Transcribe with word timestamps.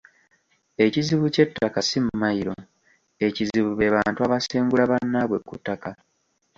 Ekizibu 0.85 1.25
kye 1.35 1.43
ttaka 1.49 1.79
si 1.89 1.97
mmayiro, 2.03 2.55
ekizibu 3.27 3.71
be 3.75 3.87
bantu 3.95 4.19
abasengula 4.25 4.83
bannaabwe 4.91 5.37
ku 5.47 5.53
ttaka. 5.59 5.91